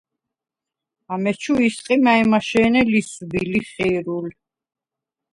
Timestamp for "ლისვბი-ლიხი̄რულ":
2.91-4.27